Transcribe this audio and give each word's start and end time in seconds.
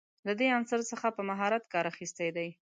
له 0.27 0.33
دې 0.39 0.47
عنصر 0.57 0.79
څخه 0.91 1.07
په 1.17 1.21
مهارت 1.29 1.63
کار 1.73 1.85
اخیستی 1.91 2.29
دی. 2.37 2.49